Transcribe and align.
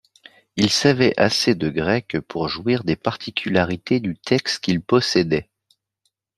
Il 0.55 0.71
savait 0.71 1.13
assez 1.19 1.53
de 1.53 1.69
grec 1.69 2.17
pour 2.27 2.49
jouir 2.49 2.83
des 2.83 2.95
particularités 2.95 3.99
du 3.99 4.17
texte 4.17 4.63
qu’il 4.63 4.81
possédait. 4.81 5.47